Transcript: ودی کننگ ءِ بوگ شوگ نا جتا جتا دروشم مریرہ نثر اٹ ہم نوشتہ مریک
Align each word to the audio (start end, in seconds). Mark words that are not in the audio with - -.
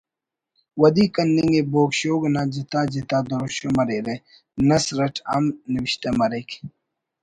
ودی 0.81 1.05
کننگ 1.15 1.53
ءِ 1.59 1.61
بوگ 1.71 1.91
شوگ 1.99 2.23
نا 2.33 2.41
جتا 2.53 2.81
جتا 2.93 3.17
دروشم 3.27 3.71
مریرہ 3.77 4.15
نثر 4.67 4.99
اٹ 5.05 5.15
ہم 5.31 5.45
نوشتہ 5.73 6.09
مریک 6.17 6.49